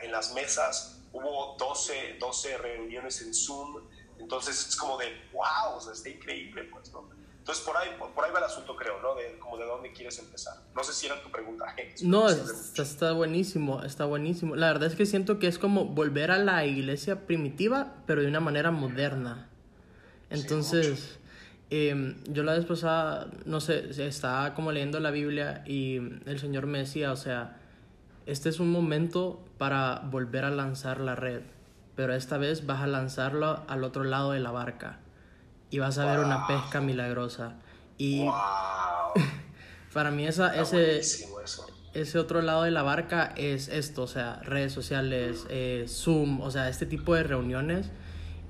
[0.01, 3.83] en las mesas, hubo 12, 12 reuniones en Zoom,
[4.19, 7.09] entonces es como de, wow, o sea, está increíble, pues, ¿no?
[7.43, 9.15] Entonces, por ahí, por, ahí va el asunto, creo, ¿no?
[9.15, 10.53] De, como de dónde quieres empezar.
[10.73, 11.75] No sé si era tu pregunta.
[12.03, 14.55] no, está, está, buenísimo, está buenísimo.
[14.55, 18.29] La verdad es que siento que es como volver a la iglesia primitiva, pero de
[18.29, 19.49] una manera moderna.
[20.29, 21.19] Entonces,
[21.69, 26.65] em, yo la vez pasada, no sé, estaba como leyendo la Biblia y el Señor
[26.65, 27.59] me decía, o sea,
[28.25, 31.41] este es un momento para volver a lanzar la red,
[31.95, 34.99] pero esta vez vas a lanzarlo al otro lado de la barca
[35.69, 37.55] y vas a ver una pesca milagrosa.
[37.97, 38.25] Y
[39.93, 41.01] para mí esa, ese,
[41.93, 46.51] ese otro lado de la barca es esto, o sea, redes sociales, eh, Zoom, o
[46.51, 47.91] sea, este tipo de reuniones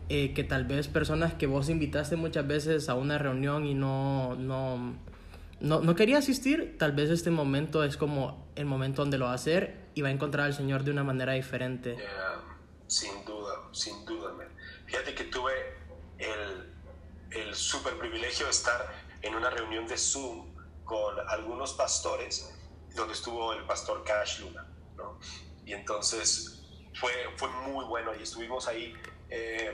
[0.10, 4.36] eh, que tal vez personas que vos invitaste muchas veces a una reunión y no,
[4.36, 4.96] no,
[5.64, 9.32] no, no quería asistir, tal vez este momento es como el momento donde lo va
[9.32, 11.98] a hacer y va a encontrar al Señor de una manera diferente.
[12.88, 14.34] sin duda, sin duda.
[14.86, 15.54] Fíjate que tuve
[16.20, 16.70] el,
[17.32, 22.54] el super privilegio de estar en una reunión de Zoom con algunos pastores,
[22.94, 25.18] donde estuvo el pastor Cash Luna, ¿no?
[25.66, 26.62] Y entonces
[26.94, 28.94] fue, fue muy bueno y estuvimos ahí
[29.30, 29.72] eh,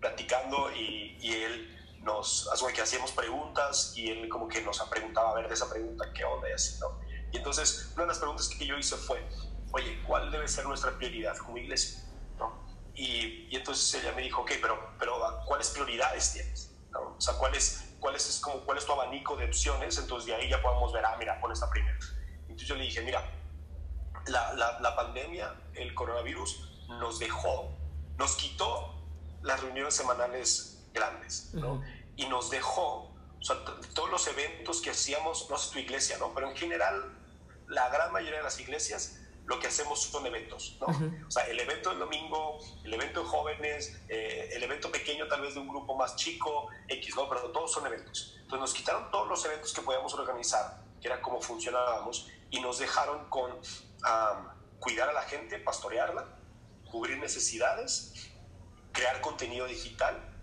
[0.00, 5.34] platicando y, y, él nos, que hacíamos preguntas y él como que nos preguntaba a
[5.34, 7.00] ver de esa pregunta qué onda y así, ¿no?
[7.32, 9.26] Y entonces una de las preguntas que yo hice fue,
[9.72, 12.00] oye, ¿cuál debe ser nuestra prioridad como iglesia?
[12.38, 12.52] ¿no?
[12.94, 16.76] Y, y, entonces ella me dijo, ok, pero, pero ¿cuáles prioridades tienes?
[16.90, 17.16] ¿no?
[17.16, 19.98] O sea, ¿cuál es, cuál, es, como, ¿cuál es tu abanico de opciones?
[19.98, 21.98] Entonces de ahí ya podemos ver, ah, mira, pon esta primera.
[22.42, 23.28] Entonces yo le dije, mira,
[24.26, 27.74] la, la, la pandemia, el coronavirus, nos dejó
[28.16, 28.94] nos quitó
[29.42, 31.82] las reuniones semanales grandes, ¿no?
[32.16, 33.56] Y nos dejó, o sea,
[33.94, 36.32] todos los eventos que hacíamos, no sé tu iglesia, ¿no?
[36.34, 37.12] Pero en general,
[37.68, 40.86] la gran mayoría de las iglesias lo que hacemos son eventos, ¿no?
[40.86, 45.42] O sea, el evento del domingo, el evento de jóvenes, eh, el evento pequeño tal
[45.42, 47.28] vez de un grupo más chico, X, ¿no?
[47.28, 48.36] Pero todos son eventos.
[48.36, 52.78] Entonces nos quitaron todos los eventos que podíamos organizar, que era como funcionábamos, y nos
[52.78, 53.60] dejaron con
[54.78, 56.26] cuidar a la gente, pastorearla,
[56.90, 58.14] cubrir necesidades,
[58.92, 60.33] crear contenido digital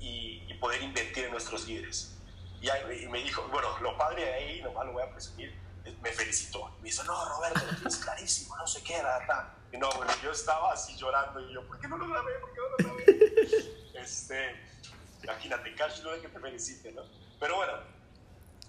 [0.00, 2.16] y, poder invertir en nuestros líderes.
[2.60, 5.56] Y, ahí, me dijo, bueno, lo padre de ahí, nomás lo voy a presumir,
[6.02, 6.68] me felicitó.
[6.78, 9.54] Me dice, no, Roberto, lo tienes clarísimo, no sé qué, era.
[9.72, 12.32] Y no, bueno, yo estaba así llorando y yo, ¿por qué no lo grabé?
[12.40, 13.80] ¿Por qué no lo grabé?
[14.02, 14.56] este,
[15.22, 17.02] imagínate, Cash no es que te felicite, ¿no?
[17.38, 17.74] Pero bueno,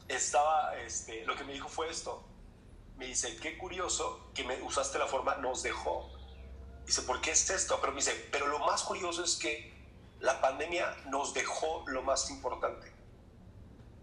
[0.07, 2.23] estaba, este, lo que me dijo fue esto.
[2.97, 6.11] Me dice, qué curioso que me usaste la forma nos dejó.
[6.85, 7.79] Dice, ¿por qué es esto?
[7.79, 9.78] Pero me dice, pero lo más curioso es que
[10.19, 12.91] la pandemia nos dejó lo más importante.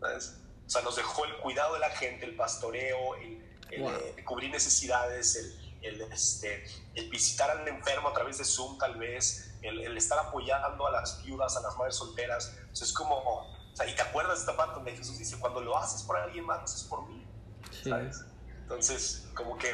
[0.00, 0.36] ¿Sabes?
[0.66, 5.36] O sea, nos dejó el cuidado de la gente, el pastoreo, el, eh, cubrir necesidades,
[5.82, 10.86] el, este, el, visitar al enfermo a través de Zoom tal vez, el, estar apoyando
[10.86, 12.56] a las viudas, a las madres solteras.
[12.72, 15.38] O sea, es como, o sea, y te acuerdas de esta parte donde Jesús dice,
[15.38, 17.24] cuando lo haces por alguien más, lo haces por mí.
[17.84, 18.24] ¿Sabes?
[18.62, 19.70] Entonces, como que,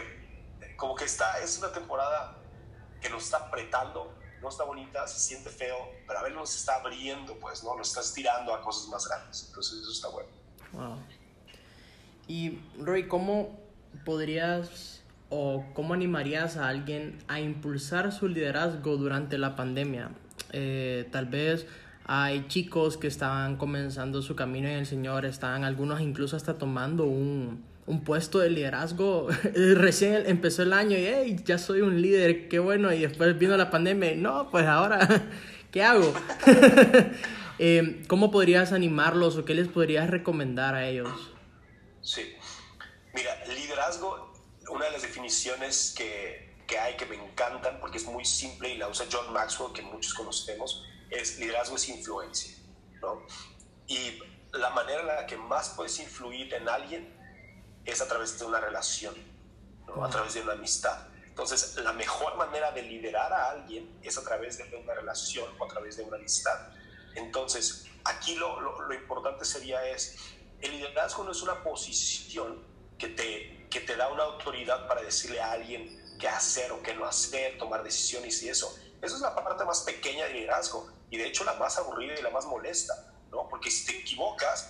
[0.76, 2.36] como que esta es una temporada
[3.00, 5.76] que nos está apretando, no está bonita, se siente feo,
[6.06, 7.76] pero a ver nos está abriendo, pues, ¿no?
[7.76, 9.46] Nos está estirando a cosas más grandes.
[9.48, 10.28] Entonces, eso está bueno.
[10.72, 10.98] Wow.
[12.26, 13.58] Y Roy, ¿cómo
[14.04, 20.10] podrías o cómo animarías a alguien a impulsar su liderazgo durante la pandemia?
[20.50, 21.66] Eh, tal vez
[22.04, 27.04] hay chicos que estaban comenzando su camino en el Señor, están algunos incluso hasta tomando
[27.04, 29.28] un, un puesto de liderazgo.
[29.54, 32.92] Recién empezó el año y hey, ya soy un líder, qué bueno.
[32.92, 35.08] Y después vino la pandemia no, pues ahora,
[35.72, 36.12] ¿qué hago?
[37.58, 41.08] Eh, ¿Cómo podrías animarlos o qué les podrías recomendar a ellos?
[42.00, 42.34] Sí,
[43.14, 44.32] mira, liderazgo,
[44.68, 48.78] una de las definiciones que, que hay que me encantan porque es muy simple y
[48.78, 52.56] la usa John Maxwell, que muchos conocemos, es liderazgo es influencia,
[53.00, 53.24] ¿no?
[53.86, 54.18] Y
[54.54, 57.21] la manera en la que más puedes influir en alguien
[57.84, 59.14] es a través de una relación,
[59.86, 60.04] ¿no?
[60.04, 61.08] a través de una amistad.
[61.26, 65.64] Entonces, la mejor manera de liderar a alguien es a través de una relación o
[65.64, 66.68] a través de una amistad.
[67.14, 70.18] Entonces, aquí lo, lo, importante sería es,
[70.60, 72.62] el liderazgo no es una posición
[72.98, 76.94] que te, que te da una autoridad para decirle a alguien qué hacer o qué
[76.94, 78.78] no hacer, tomar decisiones y eso.
[79.00, 82.22] Eso es la parte más pequeña de liderazgo y de hecho la más aburrida y
[82.22, 83.48] la más molesta, ¿no?
[83.48, 84.68] Porque si te equivocas,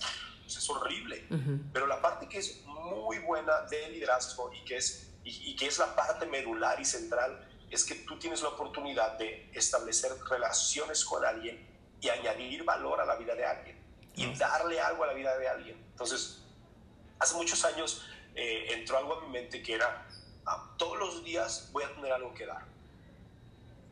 [0.53, 1.25] pues es horrible.
[1.71, 5.67] Pero la parte que es muy buena de liderazgo y que, es, y, y que
[5.67, 11.03] es la parte medular y central es que tú tienes la oportunidad de establecer relaciones
[11.05, 11.67] con alguien
[11.99, 13.83] y añadir valor a la vida de alguien
[14.15, 15.77] y darle algo a la vida de alguien.
[15.91, 16.43] Entonces,
[17.17, 20.07] hace muchos años eh, entró algo a mi mente que era,
[20.45, 22.65] ah, todos los días voy a tener algo que dar.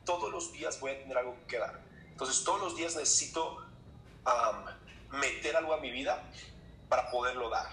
[0.06, 1.82] Todos los días voy a tener algo que dar.
[2.12, 3.66] Entonces, todos los días necesito
[5.12, 6.24] meter algo a mi vida
[6.92, 7.70] para poderlo dar.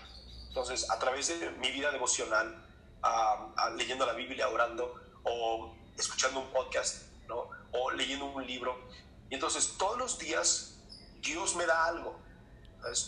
[0.47, 2.65] Entonces, a través de mi vida devocional,
[3.77, 7.51] leyendo la Biblia, orando, o escuchando un podcast, ¿no?
[7.73, 8.79] o leyendo un libro,
[9.29, 10.79] y entonces todos los días
[11.21, 12.17] Dios me da algo.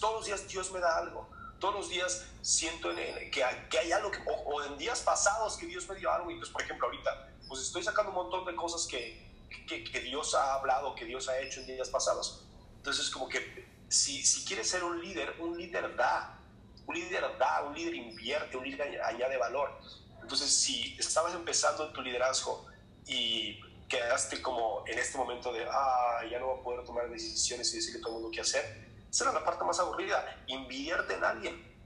[0.00, 1.30] Todos los días Dios me da algo.
[1.60, 3.30] Todos los días siento que,
[3.70, 6.28] que hay algo, que, o, en días pasados que Dios me dio algo.
[6.30, 9.30] Y entonces, por ejemplo, ahorita, pues estoy sacando un montón de cosas que,
[9.68, 12.44] que, que Dios ha hablado, que Dios ha hecho en días pasados.
[12.78, 16.38] Entonces, como que si, si quieres ser un líder, un líder da.
[16.86, 19.78] Un líder da, un líder invierte, un líder añade valor.
[20.22, 22.66] Entonces, si estabas empezando tu liderazgo
[23.06, 27.72] y quedaste como en este momento de, ah, ya no voy a poder tomar decisiones
[27.74, 28.88] y decirle a todo el mundo qué hacer.
[29.10, 30.36] Esa era la parte más aburrida.
[30.46, 31.76] Invierte en alguien.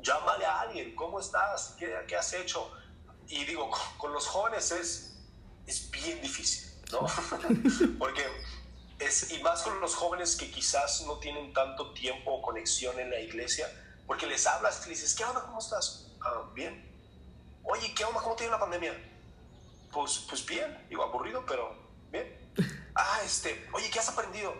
[0.00, 0.96] Llámale a alguien.
[0.96, 1.76] ¿Cómo estás?
[1.78, 2.72] ¿Qué, qué has hecho?
[3.28, 5.14] Y digo, con, los jóvenes es,
[5.68, 7.06] es bien difícil, ¿no?
[8.00, 8.24] Porque
[9.04, 13.10] es, y más con los jóvenes que quizás no tienen tanto tiempo o conexión en
[13.10, 13.66] la iglesia,
[14.06, 15.42] porque les hablas y les dices, ¿qué onda?
[15.42, 16.12] ¿Cómo estás?
[16.20, 16.90] Ah, bien.
[17.64, 18.20] Oye, ¿qué onda?
[18.20, 18.92] ¿Cómo tiene la pandemia?
[19.92, 21.76] Pues, pues bien, digo, aburrido, pero
[22.10, 22.40] bien.
[22.94, 24.52] Ah, este, oye, ¿qué has aprendido?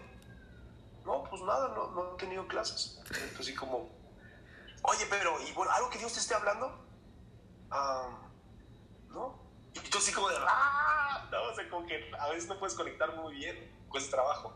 [1.04, 2.96] No, pues nada, no, no he tenido clases.
[3.02, 3.90] Entonces, así como,
[4.84, 6.82] oye, pero, ¿y bueno, algo que Dios te esté hablando?
[9.10, 9.38] no.
[9.74, 11.28] Y tú así como de, ¡ah!
[11.30, 14.52] No, o sea, como que a veces no puedes conectar muy bien ese trabajo.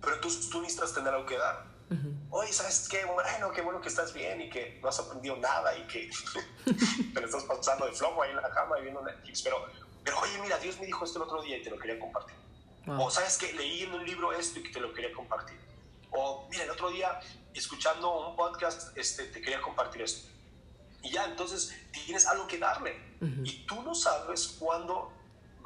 [0.00, 1.76] Pero tú, tú necesitas tener algo que dar.
[2.30, 3.04] Oye, ¿sabes qué?
[3.04, 6.10] Bueno, qué bueno que estás bien y que no has aprendido nada y que
[7.14, 9.42] te lo estás pasando de flojo ahí en la cama y viendo Netflix.
[9.42, 9.66] Pero
[10.06, 12.36] pero oye, mira, Dios me dijo esto el otro día y te lo quería compartir.
[12.86, 15.58] O sabes que leí en un libro esto y que te lo quería compartir.
[16.12, 17.18] O mira, otro día,
[17.52, 20.28] escuchando un podcast, este, te quería compartir esto.
[21.02, 22.96] Y ya, entonces tienes algo que darle.
[23.42, 25.12] Y tú no sabes cuándo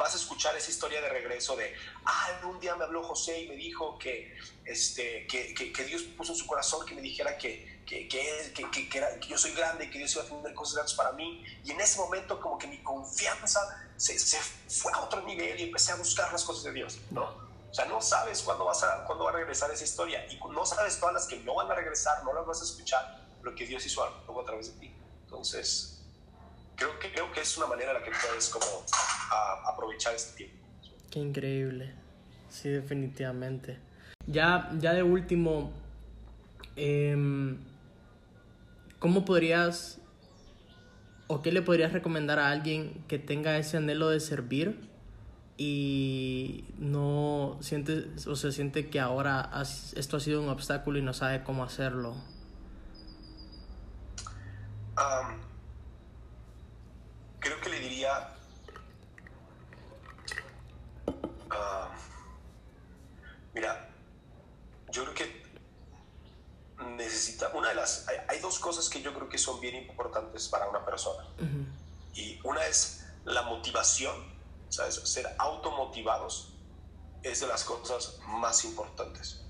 [0.01, 1.75] vas a escuchar esa historia de regreso de,
[2.07, 4.35] ah, un día me habló José y me dijo que,
[4.65, 8.89] este, que, que, Dios puso en su corazón que me dijera que, que, que, que,
[8.89, 11.45] que, yo soy grande y que Dios iba a tener cosas grandes para mí.
[11.65, 13.61] Y en ese momento como que mi confianza
[13.99, 17.25] se, se fue a otro nivel y empecé a buscar las cosas de Dios, ¿no?
[17.71, 20.65] O sea, no sabes cuándo, vas a, cuándo va a regresar esa historia y no
[20.65, 23.67] sabes todas las que no van a regresar, no las vas a escuchar, lo que
[23.67, 24.95] Dios hizo algo a través de ti.
[25.25, 26.00] Entonces,
[26.81, 28.65] creo que, creo que es una manera en la que puedes como
[29.67, 30.67] aprovechar este tiempo.
[31.11, 31.95] Qué increíble.
[32.49, 33.79] Sí, definitivamente.
[34.27, 35.73] Ya, ya de último,
[36.77, 37.59] em,
[38.99, 39.99] ¿cómo podrías
[41.27, 44.89] o qué le podrías recomendar a alguien que tenga ese anhelo de servir
[45.59, 49.51] y no siente o se siente que ahora
[49.95, 52.17] esto ha sido un obstáculo y no sabe cómo hacerlo?
[63.53, 63.89] Diría mira
[64.91, 65.41] yo creo que
[66.97, 70.69] necesita una de las hay, dos cosas que yo creo que son bien importantes para
[70.69, 71.29] una persona.
[72.15, 76.55] Y una es la motivación sabes ser automotivados
[77.23, 79.43] es de las cosas más importantes.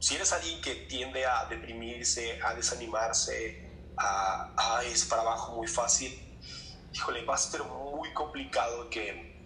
[0.00, 6.31] Si eres alguien que tiende a deprimirse a desanimarse a, ese trabajo muy fácil,
[6.92, 9.36] híjole, va a ser muy complicado que,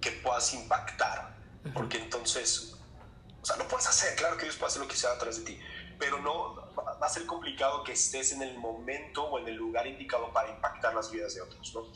[0.00, 1.36] que puedas impactar,
[1.74, 2.76] porque entonces,
[3.42, 5.38] o sea, lo puedes hacer, claro que Dios puede hacer lo que sea a través
[5.38, 5.60] de ti,
[5.98, 9.86] pero no va a ser complicado que estés en el momento o en el lugar
[9.86, 11.86] indicado para impactar las vidas de otros, ¿no?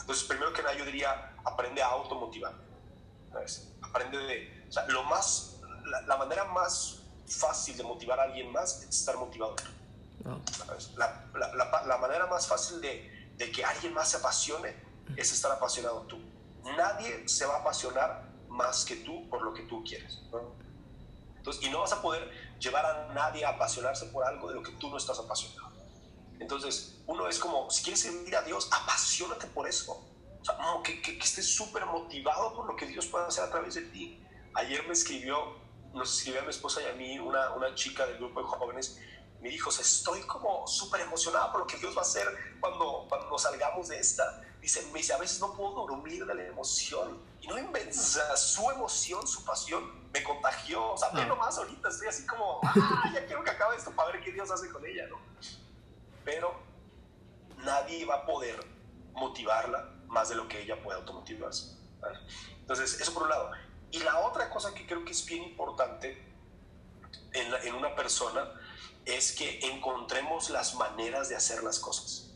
[0.00, 2.54] Entonces, primero que nada, yo diría, aprende a automotivar.
[3.82, 8.50] Aprende de, o sea, lo más, la, la manera más fácil de motivar a alguien
[8.52, 9.64] más es estar motivado tú.
[10.96, 13.10] La, la, la, manera más fácil de,
[13.44, 14.74] de, que alguien más se apasione
[15.16, 16.18] es estar apasionado tú.
[16.76, 20.20] Nadie se va a apasionar más que tú por lo que tú quieres.
[21.36, 24.62] Entonces, y no vas a poder llevar a nadie a apasionarse por algo de lo
[24.62, 25.72] que tú no estás apasionado.
[26.38, 29.92] Entonces, uno es como, si quieres servir a Dios, apasionate por eso.
[30.40, 33.50] O sea, que, que, que estés súper motivado por lo que Dios puede hacer a
[33.50, 34.20] través de ti.
[34.54, 35.56] Ayer me escribió,
[35.94, 38.98] nos escribió a mi esposa y a mí, una, una chica del grupo de jóvenes,
[39.42, 42.28] me dijo, estoy como súper emocionada por lo que Dios va a hacer
[42.60, 44.40] cuando, cuando salgamos de esta.
[44.60, 47.20] Dice, me dice, a veces no puedo dormir de la emoción.
[47.40, 50.92] Y no inventes, su emoción, su pasión me contagió.
[50.92, 51.26] O sea, ve ah.
[51.26, 54.48] nomás ahorita estoy así como, ah, ya quiero que acabe esto para ver qué Dios
[54.48, 55.16] hace con ella, ¿no?
[56.24, 56.54] Pero
[57.64, 58.64] nadie va a poder
[59.12, 61.76] motivarla más de lo que ella puede automotivarse.
[62.60, 63.50] Entonces, eso por un lado.
[63.90, 66.32] Y la otra cosa que creo que es bien importante
[67.32, 68.48] en, en una persona
[69.04, 72.30] es que encontremos las maneras de hacer las cosas.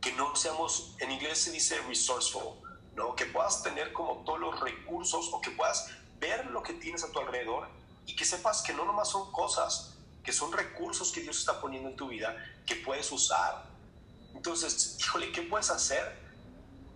[0.00, 2.54] Que no seamos, en inglés se dice resourceful,
[2.94, 3.14] ¿no?
[3.14, 7.10] Que puedas tener como todos los recursos o que puedas ver lo que tienes a
[7.10, 7.68] tu alrededor
[8.06, 11.90] y que sepas que no nomás son cosas, que son recursos que Dios está poniendo
[11.90, 13.64] en tu vida que puedes usar.
[14.34, 16.24] Entonces, híjole, ¿qué puedes hacer?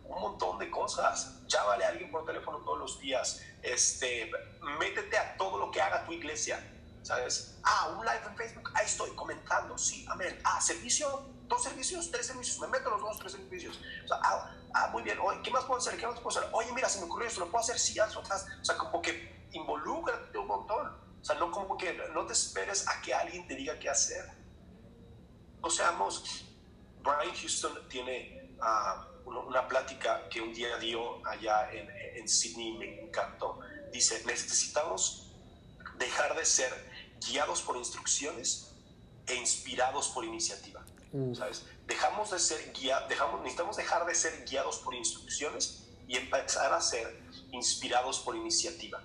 [0.04, 1.46] Un montón de cosas.
[1.46, 3.42] Llámale a alguien por teléfono todos los días.
[3.62, 4.30] Este,
[4.78, 6.64] métete a todo lo que haga tu iglesia
[7.02, 7.58] ¿sabes?
[7.62, 10.38] Ah, un live en Facebook, ahí estoy comentando, sí, amén.
[10.44, 13.80] Ah, servicio, dos servicios, tres servicios, me meto los dos, tres servicios.
[14.04, 15.96] O sea, ah, ah muy bien, Oye, ¿qué más puedo hacer?
[15.96, 16.50] ¿Qué más puedo hacer?
[16.52, 18.46] Oye, mira, se me ocurrió esto, lo puedo hacer, sí, hazlo, atrás.
[18.60, 20.86] O sea, como que involúcrate un montón.
[21.20, 24.24] O sea, no como que no te esperes a que alguien te diga qué hacer.
[25.62, 26.46] No seamos,
[27.02, 33.02] Brian Houston tiene uh, una plática que un día dio allá en, en Sydney, me
[33.02, 33.60] encantó.
[33.92, 35.30] Dice, necesitamos
[35.98, 36.89] dejar de ser
[37.26, 38.72] guiados por instrucciones
[39.26, 40.84] e inspirados por iniciativa.
[41.34, 41.64] ¿Sabes?
[41.86, 46.80] Dejamos de ser guia, dejamos, necesitamos dejar de ser guiados por instrucciones y empezar a
[46.80, 49.02] ser inspirados por iniciativa.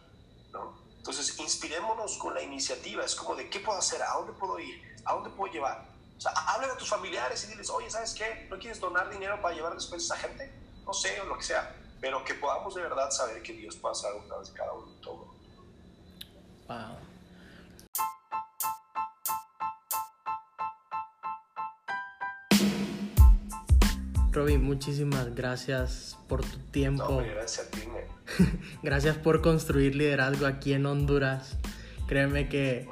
[0.51, 0.77] ¿no?
[0.97, 3.03] Entonces, inspirémonos con la iniciativa.
[3.03, 5.87] Es como de qué puedo hacer, a dónde puedo ir, a dónde puedo llevar.
[6.17, 8.47] O sea, hablen a tus familiares y diles, oye, ¿sabes qué?
[8.49, 10.51] ¿No quieres donar dinero para llevar después a esa gente?
[10.85, 11.75] No sé, o lo que sea.
[11.99, 14.91] Pero que podamos de verdad saber que Dios puede hacer algo de cada uno.
[15.01, 15.35] Todo.
[16.67, 16.97] Wow.
[24.35, 27.23] Robin, muchísimas gracias por tu tiempo.
[27.33, 27.79] gracias a ti,
[28.83, 31.57] gracias por construir liderazgo aquí en Honduras.
[32.05, 32.85] Créeme que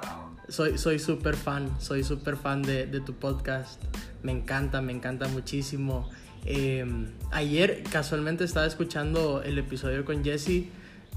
[0.48, 3.82] soy soy súper fan, soy súper fan de, tu podcast.
[4.22, 6.10] Me encanta, me encanta muchísimo.
[6.46, 10.70] Em, ayer casualmente estaba escuchando el episodio con Jesse.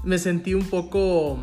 [0.03, 1.39] Me sentí un poco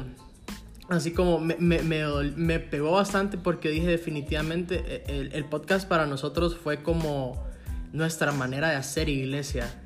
[0.91, 6.05] así como me, me, me, pegó bastante porque dije definitivamente e, el, el, podcast para
[6.05, 7.54] nosotros fue como
[7.95, 9.83] nuestra manera de hacer iglesia.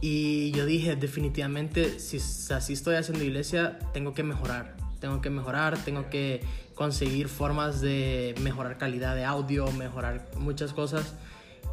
[0.00, 2.18] Y yo dije definitivamente si
[2.52, 4.76] así estoy haciendo iglesia tengo que mejorar.
[5.00, 6.42] Tengo que mejorar, tengo que
[6.74, 11.14] conseguir formas de mejorar calidad de audio, mejorar muchas cosas.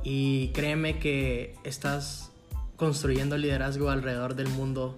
[0.03, 2.31] Y créeme que estás
[2.75, 4.97] construyendo liderazgo alrededor del mundo.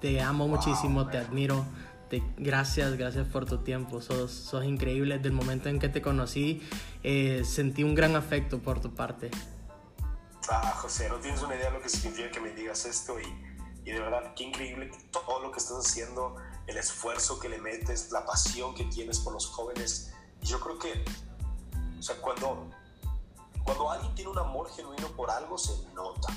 [0.00, 1.64] Te amo muchísimo, te admiro
[2.36, 4.00] gracias, gracias por tu tiempo.
[4.00, 5.16] Sos, sos increíble.
[5.16, 6.62] Desde el momento en que te conocí,
[7.02, 9.30] eh, sentí un gran afecto por tu parte.
[10.48, 13.24] Ah, José, no tienes una idea de lo que significa que me digas esto y,
[13.84, 16.36] y de verdad, qué increíble todo lo que estás haciendo,
[16.66, 20.12] el esfuerzo que le metes, la pasión que tienes por los jóvenes.
[20.42, 21.04] Yo creo que,
[21.98, 22.70] o sea, cuando,
[23.64, 26.28] cuando alguien tiene un amor genuino por algo, se nota,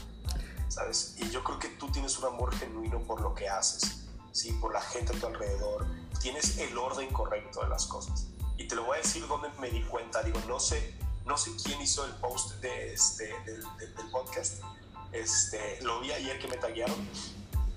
[0.68, 1.16] ¿sabes?
[1.18, 4.00] Y yo creo que tú tienes un amor genuino por lo que haces
[4.32, 4.54] ¿sí?
[4.54, 5.86] por la gente a tu alrededor,
[6.22, 8.28] tienes el orden correcto de las cosas.
[8.58, 10.98] Y te lo voy a decir donde me di cuenta, digo, no sé,
[11.30, 13.64] no sé quién hizo el post de este, del,
[14.12, 14.64] podcast,
[15.12, 16.98] este, lo vi ayer que me taguearon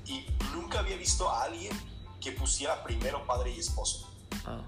[0.06, 1.78] y nunca había visto a alguien
[2.18, 4.10] que pusiera primero padre y esposo.
[4.46, 4.62] Ah.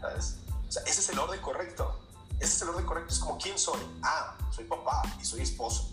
[0.00, 0.36] ¿Sabes?
[0.68, 1.98] O sea, ese es el orden correcto.
[2.40, 3.14] Ese es el orden correcto.
[3.14, 3.80] Es como, ¿quién soy?
[4.02, 5.88] Ah, soy papá y soy esposo.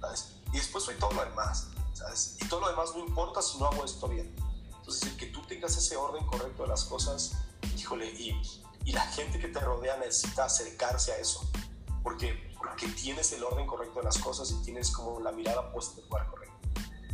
[0.00, 0.36] ¿Sabes?
[0.52, 1.68] Y después soy todo lo demás.
[2.40, 4.32] Y todo lo demás no importa si no hago esto bien.
[4.78, 7.32] Entonces, el que tú tengas ese orden correcto de las cosas,
[7.76, 8.40] híjole, y,
[8.88, 11.46] y la gente que te rodea necesita acercarse a eso,
[12.02, 15.92] porque, porque tienes el orden correcto de las cosas y tienes como la mirada puesta
[15.92, 16.56] en el lugar correcto.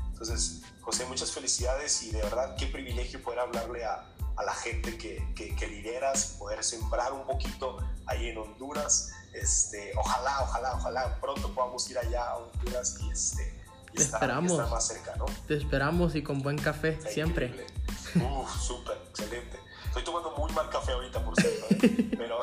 [0.07, 4.97] Entonces, José, muchas felicidades y de verdad qué privilegio poder hablarle a, a la gente
[4.97, 9.11] que, que, que, lideras, poder sembrar un poquito ahí en Honduras.
[9.33, 14.71] Este, ojalá, ojalá, ojalá pronto podamos ir allá a Honduras y este, te esperamos.
[14.71, 15.27] más cerca, ¿no?
[15.49, 17.67] Te esperamos y con buen café, siempre.
[18.15, 19.64] Uf, súper, excelente.
[19.97, 22.11] Estoy tomando muy mal café ahorita, por cierto, ¿eh?
[22.19, 22.41] pero,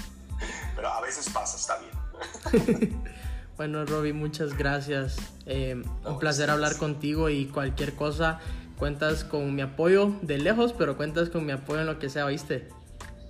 [0.74, 3.02] pero a veces pasa, está bien.
[3.58, 5.18] bueno, Robbie, muchas gracias.
[5.44, 8.40] Eh, un placer hablar contigo y cualquier cosa,
[8.78, 12.24] cuentas con mi apoyo de lejos, pero cuentas con mi apoyo en lo que sea,
[12.24, 12.70] ¿viste?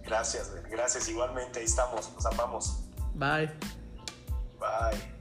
[0.05, 1.09] Gracias, gracias.
[1.09, 2.85] Igualmente, ahí estamos, nos amamos.
[3.15, 3.51] Bye.
[4.61, 5.20] Bye.